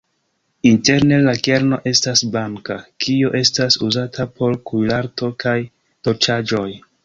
[0.69, 5.57] Interne la kerno estas blanka, kio estas uzata por kuirarto kaj
[6.09, 6.69] dolĉaĵoj.